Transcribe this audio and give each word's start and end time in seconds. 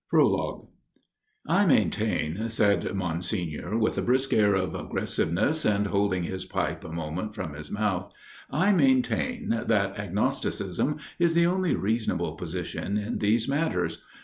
Prologue 0.09 0.65
MAINTAIN," 1.47 2.49
said 2.49 2.95
Monsignor 2.95 3.77
with 3.77 3.99
a 3.99 4.01
brisk 4.01 4.33
air 4.33 4.55
of 4.55 4.73
aggressiveness 4.73 5.63
and 5.63 5.85
holding 5.85 6.23
his 6.23 6.43
pipe 6.43 6.83
a 6.83 6.91
moment 6.91 7.35
from 7.35 7.53
his 7.53 7.69
mouth," 7.69 8.11
I 8.49 8.71
maintain 8.73 9.49
that 9.49 9.99
agnosticism 9.99 10.97
is 11.19 11.35
the 11.35 11.45
only 11.45 11.75
reasonable 11.75 12.33
position 12.33 12.97
in 12.97 13.19
these 13.19 13.47
matters. 13.47 14.03